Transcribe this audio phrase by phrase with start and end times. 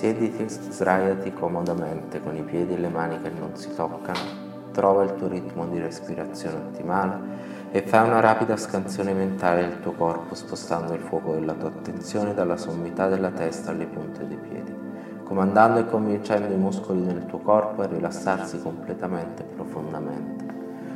[0.00, 4.18] Siediti, sdraiati comodamente con i piedi e le mani che non si toccano,
[4.72, 7.18] trova il tuo ritmo di respirazione ottimale
[7.70, 12.32] e fai una rapida scansione mentale del tuo corpo spostando il fuoco della tua attenzione
[12.32, 14.74] dalla sommità della testa alle punte dei piedi,
[15.22, 20.44] comandando e convincendo i muscoli del tuo corpo a rilassarsi completamente e profondamente.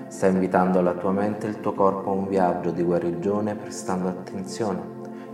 [0.06, 4.08] Stai invitando la tua mente e il tuo corpo a un viaggio di guarigione prestando
[4.08, 4.80] attenzione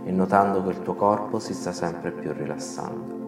[0.03, 3.20] e notando che il tuo corpo si sta sempre più rilassando.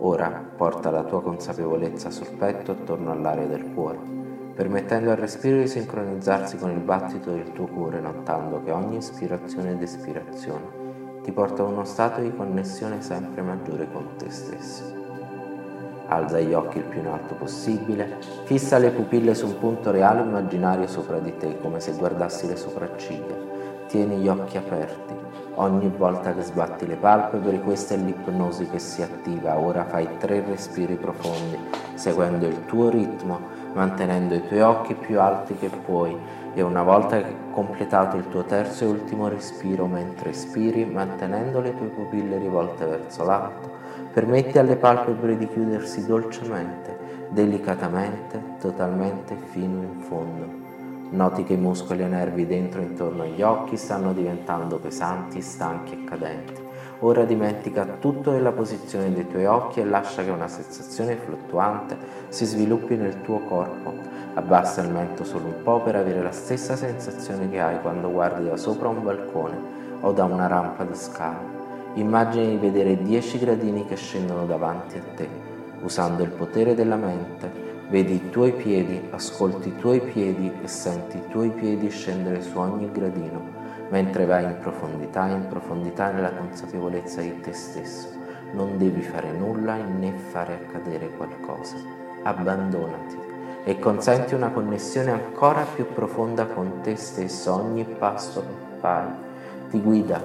[0.00, 4.16] Ora porta la tua consapevolezza sul petto attorno all'area del cuore
[4.58, 9.70] permettendo al respiro di sincronizzarsi con il battito del tuo cuore, notando che ogni ispirazione
[9.70, 10.86] ed espirazione
[11.22, 14.82] ti porta a uno stato di connessione sempre maggiore con te stesso.
[16.08, 20.22] Alza gli occhi il più in alto possibile, fissa le pupille su un punto reale
[20.22, 23.57] immaginario sopra di te, come se guardassi le sopracciglia.
[23.88, 25.16] Tieni gli occhi aperti.
[25.54, 29.58] Ogni volta che sbatti le palpebre, questa è l'ipnosi che si attiva.
[29.58, 31.58] Ora fai tre respiri profondi,
[31.94, 36.16] seguendo il tuo ritmo mantenendo i tuoi occhi più alti che puoi
[36.54, 37.22] e una volta
[37.52, 43.24] completato il tuo terzo e ultimo respiro mentre espiri, mantenendo le tue pupille rivolte verso
[43.24, 43.70] l'alto,
[44.12, 50.67] permetti alle palpebre di chiudersi dolcemente, delicatamente, totalmente fino in fondo.
[51.10, 55.40] Noti che i muscoli e i nervi dentro e intorno agli occhi stanno diventando pesanti,
[55.40, 56.66] stanchi e cadenti.
[57.00, 61.96] Ora dimentica tutto della posizione dei tuoi occhi e lascia che una sensazione fluttuante
[62.28, 63.94] si sviluppi nel tuo corpo.
[64.34, 68.46] Abbassa il mento solo un po' per avere la stessa sensazione che hai quando guardi
[68.46, 69.58] da sopra un balcone
[70.00, 71.40] o da una rampa di scala.
[71.94, 75.28] Immagini di vedere 10 gradini che scendono davanti a te.
[75.80, 81.16] Usando il potere della mente, vedi i tuoi piedi, ascolti i tuoi piedi e senti
[81.16, 83.56] i tuoi piedi scendere su ogni gradino
[83.90, 88.08] mentre vai in profondità, in profondità nella consapevolezza di te stesso.
[88.52, 91.76] Non devi fare nulla né fare accadere qualcosa.
[92.22, 93.16] Abbandonati
[93.64, 99.06] e consenti una connessione ancora più profonda con te stesso ogni passo che fai.
[99.70, 100.20] Ti guida,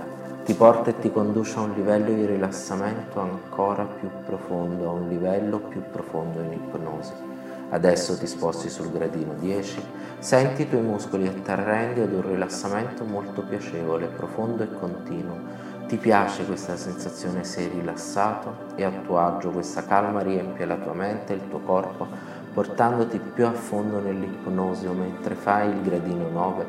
[0.45, 5.07] ti porta e ti conduce a un livello di rilassamento ancora più profondo, a un
[5.09, 7.32] livello più profondo in ipnosi.
[7.73, 9.83] Adesso ti sposti sul gradino 10,
[10.19, 15.39] senti i tuoi muscoli atterrendi ad un rilassamento molto piacevole, profondo e continuo.
[15.87, 20.93] Ti piace questa sensazione, sei rilassato e a tuo agio questa calma riempie la tua
[20.93, 22.05] mente e il tuo corpo,
[22.53, 26.65] portandoti più a fondo nell'ipnosi mentre fai il gradino 9.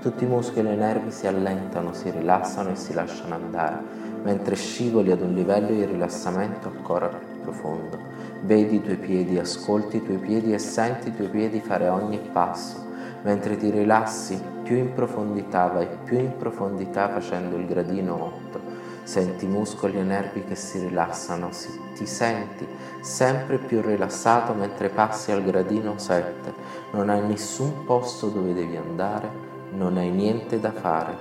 [0.00, 3.80] Tutti i muscoli e i nervi si allentano, si rilassano e si lasciano andare,
[4.24, 7.98] mentre scivoli ad un livello di rilassamento ancora più profondo.
[8.42, 12.20] Vedi i tuoi piedi, ascolti i tuoi piedi e senti i tuoi piedi fare ogni
[12.32, 12.86] passo.
[13.22, 18.76] Mentre ti rilassi più in profondità, vai più in profondità facendo il gradino 8.
[19.02, 21.48] Senti muscoli e nervi che si rilassano,
[21.94, 22.68] ti senti
[23.00, 26.52] sempre più rilassato mentre passi al gradino 7.
[26.92, 29.30] Non hai nessun posto dove devi andare,
[29.72, 31.16] non hai niente da fare,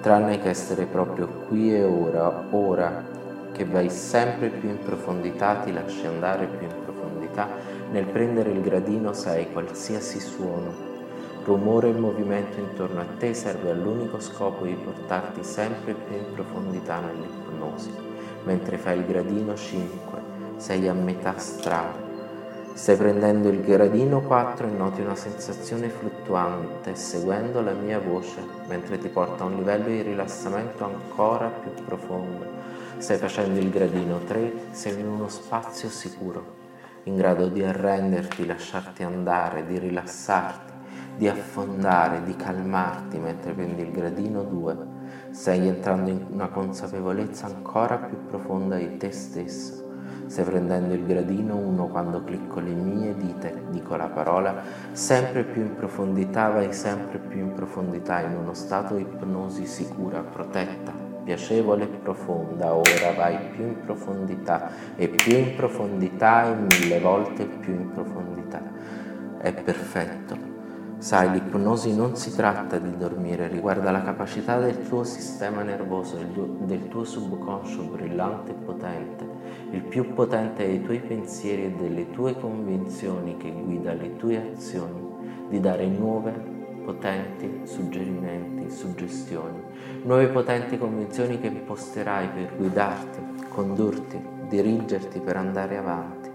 [0.00, 3.16] tranne che essere proprio qui e ora, ora
[3.58, 7.48] che vai sempre più in profondità, ti lasci andare più in profondità,
[7.90, 10.72] nel prendere il gradino sai qualsiasi suono,
[11.42, 17.00] rumore e movimento intorno a te serve all'unico scopo di portarti sempre più in profondità
[17.00, 17.92] nell'ipnosi.
[18.44, 20.20] Mentre fai il gradino 5,
[20.56, 22.07] sei a metà strada.
[22.78, 28.98] Stai prendendo il gradino 4 e noti una sensazione fluttuante, seguendo la mia voce, mentre
[28.98, 32.46] ti porta a un livello di rilassamento ancora più profondo
[32.98, 36.54] Stai facendo il gradino 3, sei in uno spazio sicuro,
[37.02, 40.72] in grado di arrenderti, lasciarti andare, di rilassarti,
[41.16, 44.76] di affondare, di calmarti mentre prendi il gradino 2.
[45.30, 49.87] Stai entrando in una consapevolezza ancora più profonda di te stesso.
[50.28, 55.62] Stai prendendo il gradino 1 quando clicco le mie dita dico la parola, sempre più
[55.62, 60.92] in profondità, vai sempre più in profondità in uno stato di ipnosi sicura, protetta,
[61.24, 67.46] piacevole e profonda, ora vai più in profondità e più in profondità e mille volte
[67.46, 68.60] più in profondità.
[69.38, 70.56] È perfetto.
[70.98, 76.88] Sai, l'ipnosi non si tratta di dormire, riguarda la capacità del tuo sistema nervoso, del
[76.88, 79.24] tuo subconscio brillante e potente,
[79.70, 85.06] il più potente dei tuoi pensieri e delle tue convinzioni che guida le tue azioni,
[85.48, 86.32] di dare nuove
[86.84, 89.60] potenti suggerimenti, suggestioni,
[90.04, 94.18] nuove potenti convinzioni che imposterai per guidarti, condurti,
[94.48, 96.30] dirigerti per andare avanti,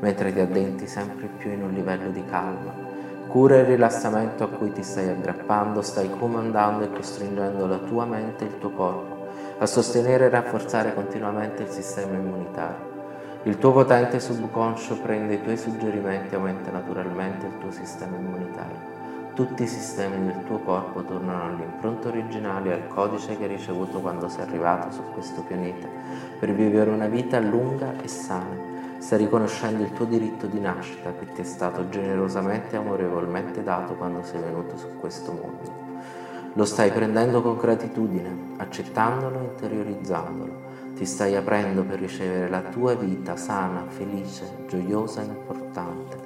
[0.00, 2.92] mentre ti addenti sempre più in un livello di calma.
[3.28, 8.44] Cura il rilassamento a cui ti stai aggrappando, stai comandando e costringendo la tua mente
[8.44, 9.13] e il tuo corpo
[9.58, 12.92] a sostenere e rafforzare continuamente il sistema immunitario
[13.44, 18.92] Il tuo potente subconscio prende i tuoi suggerimenti e aumenta naturalmente il tuo sistema immunitario.
[19.34, 24.00] Tutti i sistemi del tuo corpo tornano all'impronta originale e al codice che hai ricevuto
[24.00, 25.86] quando sei arrivato su questo pianeta
[26.40, 28.56] per vivere una vita lunga e sana.
[28.96, 33.94] Stai riconoscendo il tuo diritto di nascita che ti è stato generosamente e amorevolmente dato
[33.94, 35.83] quando sei venuto su questo mondo.
[36.54, 40.64] Lo stai prendendo con gratitudine, accettandolo e interiorizzandolo
[40.94, 46.16] ti stai aprendo per ricevere la tua vita sana, felice, gioiosa e importante.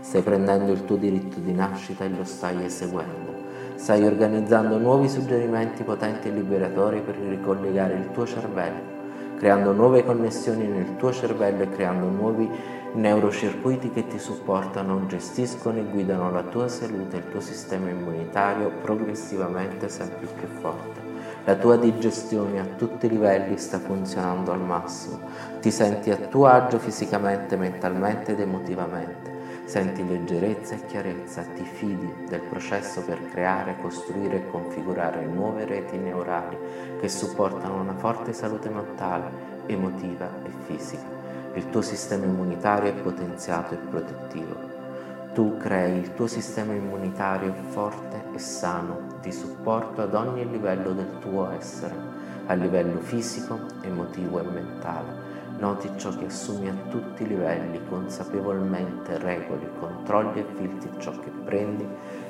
[0.00, 3.32] Stai prendendo il tuo diritto di nascita e lo stai eseguendo.
[3.76, 8.96] Stai organizzando nuovi suggerimenti potenti e liberatori per ricollegare il tuo cervello,
[9.38, 12.50] creando nuove connessioni nel tuo cervello e creando nuovi
[12.98, 18.70] neurocircuiti che ti supportano, gestiscono e guidano la tua salute e il tuo sistema immunitario
[18.82, 21.06] progressivamente sempre più forte.
[21.44, 25.20] La tua digestione a tutti i livelli sta funzionando al massimo.
[25.60, 29.36] Ti senti a tuo agio fisicamente, mentalmente ed emotivamente.
[29.64, 35.96] Senti leggerezza e chiarezza, ti fidi del processo per creare, costruire e configurare nuove reti
[35.96, 36.56] neurali
[37.00, 39.30] che supportano una forte salute mentale,
[39.66, 41.17] emotiva e fisica.
[41.58, 44.54] Il tuo sistema immunitario è potenziato e protettivo.
[45.34, 51.18] Tu crei il tuo sistema immunitario forte e sano di supporto ad ogni livello del
[51.18, 51.96] tuo essere,
[52.46, 55.26] a livello fisico, emotivo e mentale.
[55.58, 61.32] Noti ciò che assumi a tutti i livelli, consapevolmente regoli, controlli e filtri ciò che
[61.44, 61.84] prendi,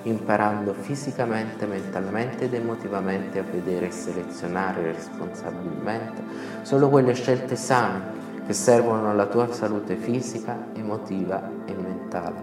[0.05, 6.23] imparando fisicamente, mentalmente ed emotivamente a vedere e selezionare responsabilmente
[6.63, 8.18] solo quelle scelte sane
[8.49, 12.43] che servono alla tua salute fisica, emotiva e mentale.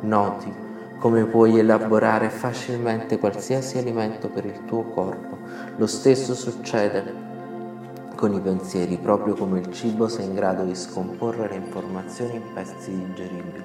[0.00, 0.52] Noti
[0.98, 5.38] come puoi elaborare facilmente qualsiasi alimento per il tuo corpo.
[5.76, 7.14] Lo stesso succede
[8.16, 12.52] con i pensieri, proprio come il cibo sei in grado di scomporre le informazioni in
[12.52, 13.62] pezzi digeribili,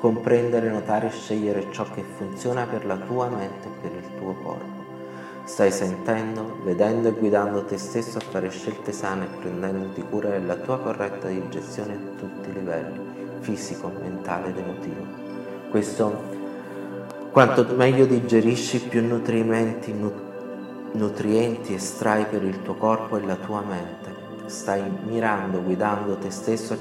[0.00, 4.34] comprendere, notare e scegliere ciò che funziona per la tua mente e per il tuo
[4.42, 4.91] corpo.
[5.44, 10.54] Stai sentendo, vedendo e guidando te stesso a fare scelte sane e prendendoti cura della
[10.54, 13.00] tua corretta digestione a tutti i livelli,
[13.40, 15.04] fisico, mentale ed emotivo.
[15.68, 16.22] Questo
[17.32, 19.92] quanto meglio digerisci, più nutrimenti,
[20.92, 24.11] nutrienti estrai per il tuo corpo e la tua mente.
[24.46, 26.76] Stai mirando, guidando te stesso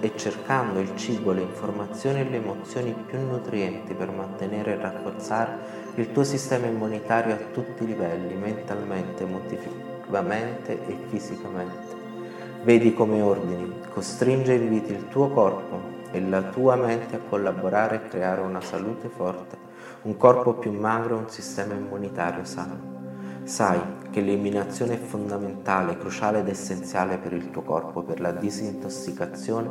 [0.00, 5.58] e cercando il cibo, le informazioni e le emozioni più nutrienti per mantenere e rafforzare
[5.96, 11.94] il tuo sistema immunitario a tutti i livelli, mentalmente, emotivamente e fisicamente.
[12.62, 17.96] Vedi come ordini, costringe e inviti il tuo corpo e la tua mente a collaborare
[17.96, 19.66] e creare una salute forte
[20.06, 22.94] un corpo più magro e un sistema immunitario sano.
[23.42, 23.80] Sai
[24.16, 29.68] che l'eliminazione è fondamentale, cruciale ed essenziale per il tuo corpo, per la disintossicazione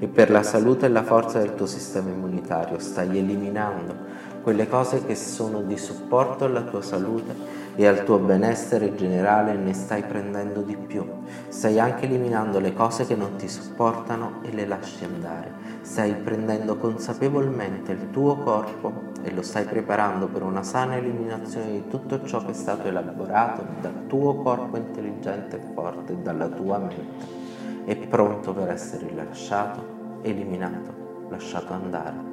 [0.00, 2.80] e per la salute e la forza del tuo sistema immunitario.
[2.80, 3.94] Stai eliminando
[4.42, 9.56] quelle cose che sono di supporto alla tua salute e al tuo benessere generale e
[9.58, 11.04] ne stai prendendo di più.
[11.46, 15.52] Stai anche eliminando le cose che non ti supportano e le lasci andare.
[15.82, 21.88] Stai prendendo consapevolmente il tuo corpo e lo stai preparando per una sana eliminazione di
[21.88, 27.42] tutto ciò che è stato elaborato dal tuo corpo intelligente e forte, dalla tua mente.
[27.84, 32.32] È pronto per essere rilasciato, eliminato, lasciato andare.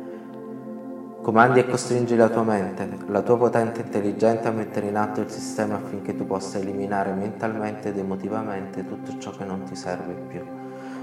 [1.21, 5.29] Comandi e costringi la tua mente, la tua potente intelligenza a mettere in atto il
[5.29, 10.41] sistema affinché tu possa eliminare mentalmente ed emotivamente tutto ciò che non ti serve più.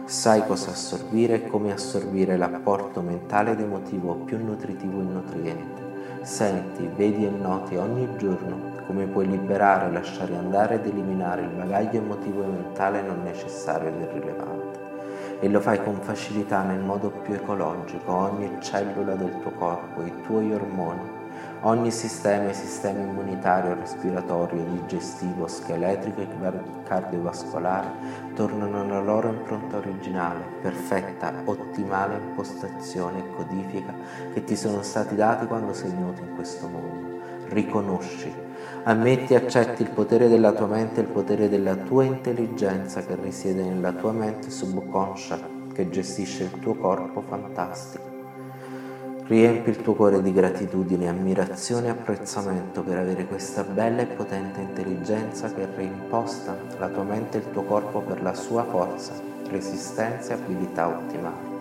[0.07, 5.83] Sai cosa assorbire e come assorbire l'apporto mentale ed emotivo più nutritivo e nutriente.
[6.23, 11.99] Senti, vedi e noti ogni giorno come puoi liberare, lasciare andare ed eliminare il bagaglio
[11.99, 14.87] emotivo e mentale non necessario ed irrilevante
[15.41, 20.13] e lo fai con facilità nel modo più ecologico, ogni cellula del tuo corpo, i
[20.23, 21.01] tuoi ormoni,
[21.61, 26.29] ogni sistema, sistema immunitario, respiratorio, digestivo, scheletrico e
[26.85, 27.89] cardiovascolare
[28.35, 33.95] tornano alla loro impronta originale, perfetta, ottimale impostazione e codifica
[34.33, 37.18] che ti sono stati dati quando sei venuto in questo mondo.
[37.49, 38.47] Riconosci
[38.85, 43.17] Ammetti e accetti il potere della tua mente e il potere della tua intelligenza che
[43.21, 45.39] risiede nella tua mente subconscia
[45.75, 48.17] che gestisce il tuo corpo fantastico.
[49.27, 54.61] Riempi il tuo cuore di gratitudine, ammirazione e apprezzamento per avere questa bella e potente
[54.61, 59.13] intelligenza che reimposta la tua mente e il tuo corpo per la sua forza,
[59.51, 61.58] resistenza e abilità ottimali.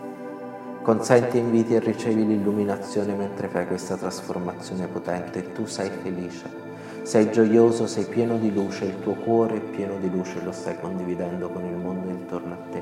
[0.88, 6.50] Consenti, inviti e ricevi l'illuminazione mentre fai questa trasformazione potente tu sei felice
[7.01, 10.79] sei gioioso, sei pieno di luce, il tuo cuore è pieno di luce, lo stai
[10.79, 12.82] condividendo con il mondo intorno a te.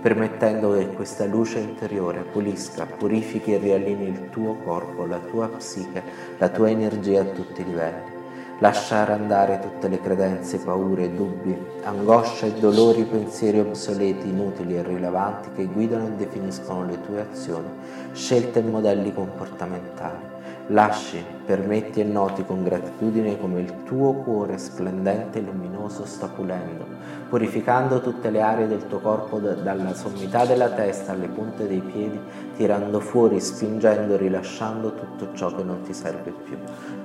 [0.00, 6.02] permettendo che questa luce interiore pulisca, purifichi e riallinei il tuo corpo, la tua psiche,
[6.38, 8.21] la tua energia a tutti i livelli.
[8.62, 11.52] Lasciare andare tutte le credenze, paure, dubbi,
[11.82, 17.66] angoscia e dolori, pensieri obsoleti, inutili e irrilevanti che guidano e definiscono le tue azioni,
[18.12, 20.31] scelte e modelli comportamentali.
[20.68, 26.86] Lasci, permetti e noti con gratitudine come il tuo cuore splendente e luminoso sta pulendo,
[27.28, 31.80] purificando tutte le aree del tuo corpo da, dalla sommità della testa alle punte dei
[31.80, 32.18] piedi,
[32.56, 36.56] tirando fuori, spingendo, rilasciando tutto ciò che non ti serve più.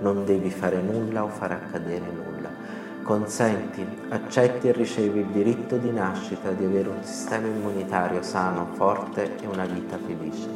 [0.02, 2.37] Non devi fare nulla o fare accadere nulla.
[3.08, 9.38] Consenti, accetti e ricevi il diritto di nascita di avere un sistema immunitario sano, forte
[9.42, 10.50] e una vita felice.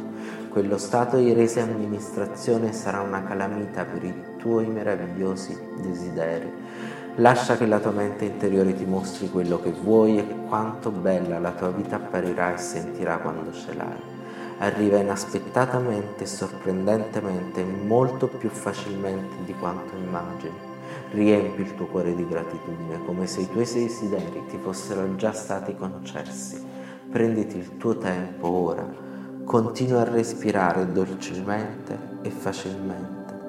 [0.50, 6.52] Quello stato di resa amministrazione sarà una calamita per i tuoi meravigliosi desideri.
[7.14, 11.52] Lascia che la tua mente interiore ti mostri quello che vuoi e quanto bella la
[11.52, 14.00] tua vita apparirà e sentirà quando ce l'hai.
[14.58, 20.71] Arriva inaspettatamente e sorprendentemente molto più facilmente di quanto immagini.
[21.10, 25.74] Riempi il tuo cuore di gratitudine come se i tuoi desideri ti fossero già stati
[25.74, 26.64] concessi.
[27.10, 29.10] Prenditi il tuo tempo ora
[29.44, 33.40] Continua a respirare dolcemente e facilmente.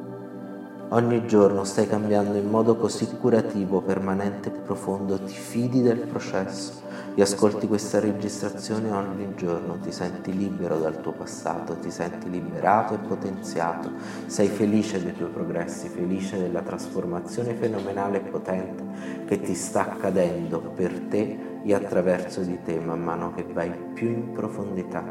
[0.90, 6.83] Ogni giorno stai cambiando in modo così curativo, permanente e profondo, ti fidi del processo
[7.22, 12.98] ascolti questa registrazione ogni giorno, ti senti libero dal tuo passato, ti senti liberato e
[12.98, 13.92] potenziato,
[14.26, 18.84] sei felice dei tuoi progressi, felice della trasformazione fenomenale e potente
[19.26, 24.08] che ti sta accadendo per te e attraverso di te man mano che vai più
[24.08, 25.04] in profondità.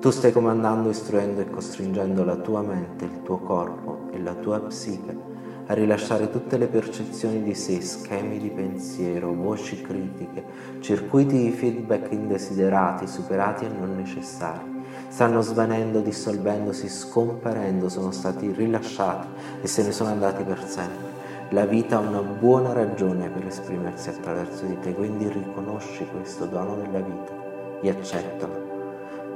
[0.00, 4.60] Tu stai comandando, istruendo e costringendo la tua mente, il tuo corpo e la tua
[4.60, 5.37] psiche
[5.68, 10.42] a rilasciare tutte le percezioni di sé, schemi di pensiero, voci critiche,
[10.80, 14.76] circuiti di feedback indesiderati, superati e non necessari.
[15.08, 19.28] Stanno svanendo, dissolvendosi, scomparendo, sono stati rilasciati
[19.60, 21.16] e se ne sono andati per sempre.
[21.50, 26.76] La vita ha una buona ragione per esprimersi attraverso di te, quindi riconosci questo dono
[26.76, 28.68] della vita e accettalo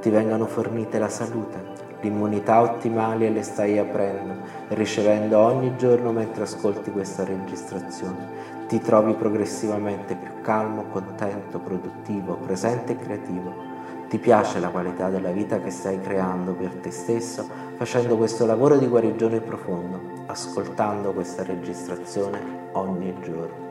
[0.03, 1.63] ti vengano fornite la salute,
[2.03, 8.51] l'immunità ottimali e le stai aprendo ricevendo ogni giorno mentre ascolti questa registrazione.
[8.67, 13.71] Ti trovi progressivamente più calmo, contento, produttivo, presente e creativo.
[14.09, 18.77] Ti piace la qualità della vita che stai creando per te stesso facendo questo lavoro
[18.77, 23.62] di guarigione profondo, ascoltando questa registrazione ogni giorno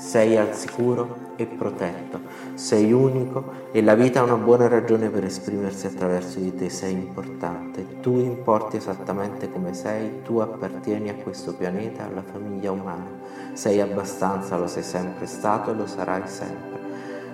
[0.00, 2.20] sei al sicuro e protetto,
[2.54, 6.92] sei unico e la vita ha una buona ragione per esprimersi attraverso di te, sei
[6.92, 13.10] importante, tu importi esattamente come sei, tu appartieni a questo pianeta, alla famiglia umana,
[13.52, 16.78] sei abbastanza, lo sei sempre stato e lo sarai sempre.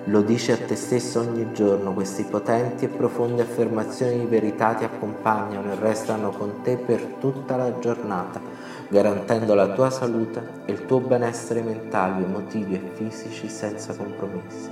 [0.09, 4.85] Lo dici a te stesso ogni giorno, queste potenti e profonde affermazioni di verità ti
[4.85, 8.41] accompagnano e restano con te per tutta la giornata
[8.89, 14.71] garantendo la tua salute e il tuo benessere mentale, emotivi e fisici senza compromessi.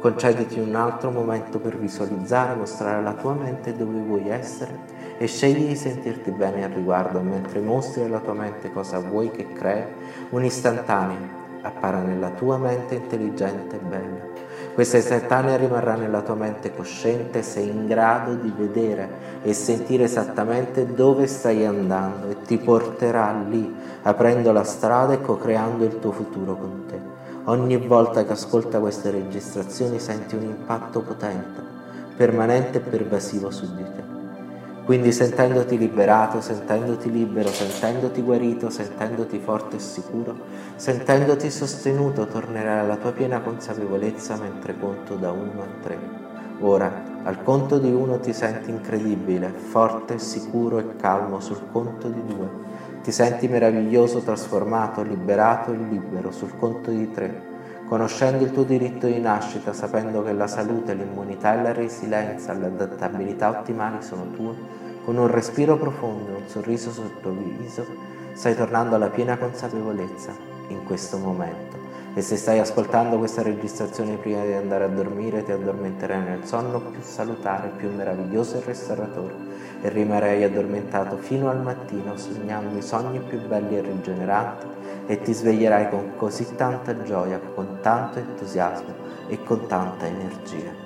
[0.00, 5.26] Concediti un altro momento per visualizzare e mostrare alla tua mente dove vuoi essere e
[5.26, 9.84] scegli di sentirti bene al riguardo mentre mostri alla tua mente cosa vuoi che crei,
[10.30, 14.45] un'istantanea appara nella tua mente intelligente e bella
[14.76, 20.92] questa istantanea rimarrà nella tua mente cosciente, sei in grado di vedere e sentire esattamente
[20.92, 26.58] dove stai andando e ti porterà lì, aprendo la strada e co-creando il tuo futuro
[26.58, 27.00] con te.
[27.44, 31.62] Ogni volta che ascolta queste registrazioni senti un impatto potente,
[32.14, 34.15] permanente e pervasivo su di te.
[34.86, 40.36] Quindi sentendoti liberato, sentendoti libero, sentendoti guarito, sentendoti forte e sicuro,
[40.76, 45.98] sentendoti sostenuto, tornerai alla tua piena consapevolezza mentre conto da 1 a 3.
[46.60, 52.24] Ora, al conto di uno ti senti incredibile, forte, sicuro e calmo sul conto di
[52.24, 52.48] due.
[53.02, 57.55] Ti senti meraviglioso, trasformato, liberato e libero sul conto di tre.
[57.86, 63.50] Conoscendo il tuo diritto di nascita, sapendo che la salute, l'immunità e la resilienza, l'adattabilità
[63.50, 64.54] ottimali sono tue,
[65.04, 67.86] con un respiro profondo e un sorriso sul tuo viso,
[68.32, 70.34] stai tornando alla piena consapevolezza
[70.68, 71.75] in questo momento.
[72.16, 76.80] E se stai ascoltando questa registrazione prima di andare a dormire, ti addormenterai nel sonno
[76.80, 79.34] più salutare, più meraviglioso e restauratore
[79.82, 84.66] e rimarrai addormentato fino al mattino sognando i sogni più belli e rigeneranti
[85.04, 88.94] e ti sveglierai con così tanta gioia, con tanto entusiasmo
[89.28, 90.85] e con tanta energia.